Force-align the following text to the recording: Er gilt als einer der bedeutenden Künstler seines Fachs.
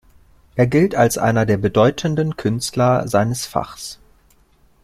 Er 0.55 0.65
gilt 0.65 0.95
als 0.95 1.19
einer 1.19 1.45
der 1.45 1.57
bedeutenden 1.57 2.35
Künstler 2.35 3.07
seines 3.07 3.45
Fachs. 3.45 3.99